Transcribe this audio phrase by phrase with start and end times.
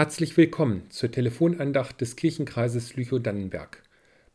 [0.00, 3.82] Herzlich willkommen zur Telefonandacht des Kirchenkreises Lüchow-Dannenberg.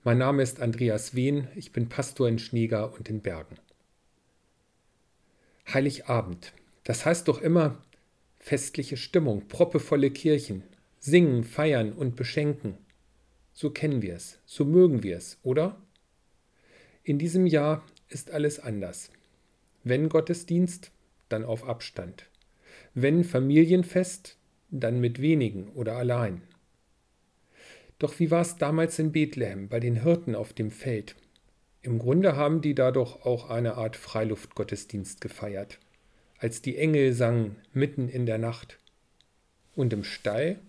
[0.04, 3.56] Mein Name ist Andreas Wehn, ich bin Pastor in Schneegar und in Bergen.
[5.74, 7.82] Heiligabend, das heißt doch immer
[8.38, 10.62] festliche Stimmung, proppevolle Kirchen,
[11.00, 12.78] singen, feiern und beschenken.
[13.52, 15.82] So kennen wir es, so mögen wir es, oder?
[17.04, 19.10] In diesem Jahr ist alles anders.
[19.84, 20.92] Wenn Gottesdienst,
[21.28, 22.28] dann auf Abstand.
[22.94, 24.38] Wenn Familienfest,
[24.70, 26.42] dann mit wenigen oder allein.
[28.00, 31.16] Doch wie war es damals in Bethlehem bei den Hirten auf dem Feld?
[31.82, 35.80] Im Grunde haben die da doch auch eine Art Freiluftgottesdienst gefeiert,
[36.38, 38.80] als die Engel sangen mitten in der Nacht.
[39.76, 40.60] Und im Stall?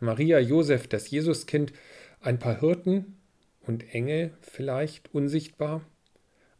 [0.00, 1.72] Maria, Josef, das Jesuskind,
[2.20, 3.16] ein paar Hirten
[3.62, 5.84] und Engel vielleicht unsichtbar?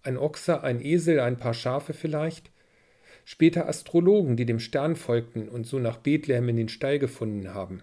[0.02, 2.50] Ein Ochser, ein Esel, ein paar Schafe vielleicht?
[3.24, 7.82] Später Astrologen, die dem Stern folgten und so nach Bethlehem in den Stall gefunden haben.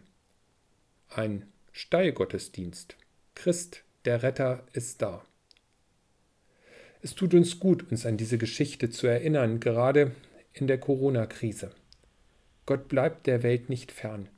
[1.09, 2.95] Ein Stallgottesdienst.
[3.35, 5.25] Christ, der Retter, ist da.
[7.01, 10.11] Es tut uns gut, uns an diese Geschichte zu erinnern, gerade
[10.53, 11.71] in der Corona-Krise.
[12.65, 14.29] Gott bleibt der Welt nicht fern.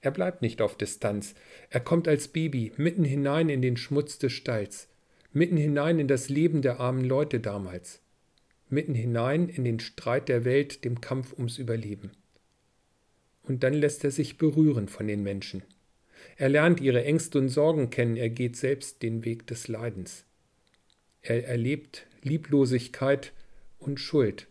[0.00, 1.34] Er bleibt nicht auf Distanz.
[1.68, 4.88] Er kommt als Baby mitten hinein in den Schmutz des Stalls,
[5.32, 8.00] mitten hinein in das Leben der armen Leute damals
[8.68, 12.10] mitten hinein in den Streit der Welt, dem Kampf ums Überleben.
[13.42, 15.62] Und dann lässt er sich berühren von den Menschen.
[16.36, 20.24] Er lernt ihre Ängste und Sorgen kennen, er geht selbst den Weg des Leidens.
[21.22, 23.32] Er erlebt Lieblosigkeit
[23.78, 24.48] und Schuld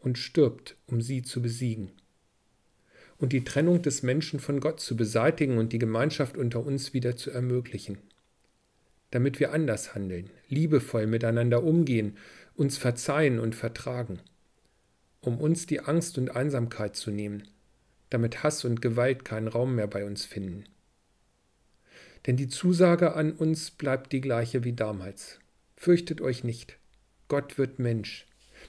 [0.00, 1.92] und stirbt, um sie zu besiegen.
[3.18, 7.16] Und die Trennung des Menschen von Gott zu beseitigen und die Gemeinschaft unter uns wieder
[7.16, 7.98] zu ermöglichen.
[9.10, 12.16] Damit wir anders handeln, liebevoll miteinander umgehen
[12.60, 14.20] uns verzeihen und vertragen,
[15.22, 17.48] um uns die Angst und Einsamkeit zu nehmen,
[18.10, 20.64] damit Hass und Gewalt keinen Raum mehr bei uns finden.
[22.26, 25.38] Denn die Zusage an uns bleibt die gleiche wie damals.
[25.76, 26.78] Fürchtet euch nicht,
[27.28, 28.26] Gott wird Mensch.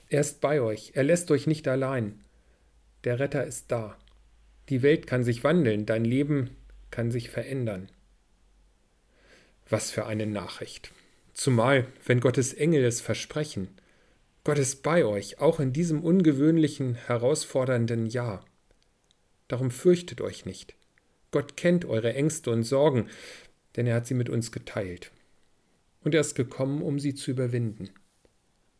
[0.07, 2.21] Er ist bei euch, er lässt euch nicht allein.
[3.03, 3.97] Der Retter ist da.
[4.69, 6.51] Die Welt kann sich wandeln, dein Leben
[6.91, 7.89] kann sich verändern.
[9.71, 10.91] Was für eine Nachricht.
[11.33, 13.69] Zumal, wenn Gottes Engel es versprechen,
[14.43, 18.43] Gott ist bei euch, auch in diesem ungewöhnlichen, herausfordernden Jahr.
[19.47, 20.75] Darum fürchtet euch nicht.
[21.31, 23.07] Gott kennt eure Ängste und Sorgen,
[23.77, 25.09] denn er hat sie mit uns geteilt.
[26.03, 27.91] Und er ist gekommen, um sie zu überwinden,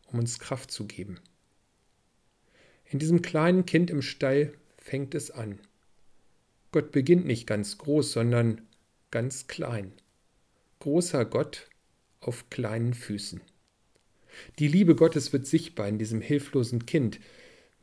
[0.08, 1.20] um uns Kraft zu geben.
[2.84, 5.58] In diesem kleinen Kind im Stall fängt es an.
[6.70, 8.60] Gott beginnt nicht ganz groß, sondern
[9.10, 9.94] ganz klein.
[10.82, 11.68] Großer Gott
[12.18, 13.40] auf kleinen Füßen.
[14.58, 17.20] Die Liebe Gottes wird sichtbar in diesem hilflosen Kind.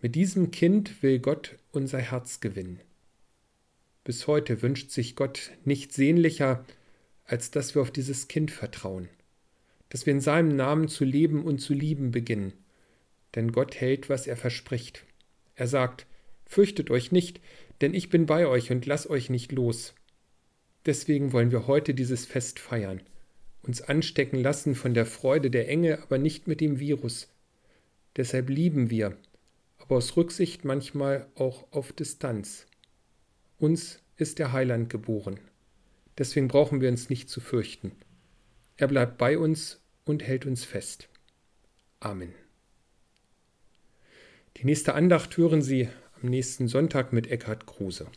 [0.02, 2.82] Mit diesem Kind will Gott unser Herz gewinnen.
[4.04, 6.66] Bis heute wünscht sich Gott nicht sehnlicher,
[7.24, 9.08] als dass wir auf dieses Kind vertrauen,
[9.88, 12.52] dass wir in seinem Namen zu leben und zu lieben beginnen.
[13.34, 15.06] Denn Gott hält, was er verspricht.
[15.56, 16.06] Er sagt,
[16.46, 17.40] Fürchtet euch nicht,
[17.80, 19.94] denn ich bin bei euch und lass euch nicht los.
[20.86, 23.02] Deswegen wollen wir heute dieses Fest feiern
[23.62, 27.28] uns anstecken lassen von der Freude der Engel, aber nicht mit dem Virus.
[28.16, 29.18] Deshalb lieben wir,
[29.78, 32.66] aber aus Rücksicht manchmal auch auf Distanz.
[33.60, 35.40] Uns ist der Heiland geboren.
[36.18, 37.92] Deswegen brauchen wir uns nicht zu fürchten.
[38.78, 41.08] Er bleibt bei uns und hält uns fest.
[42.00, 42.34] Amen.
[44.58, 45.90] Die nächste Andacht hören Sie
[46.22, 48.08] am nächsten Sonntag mit Eckhard Kruse.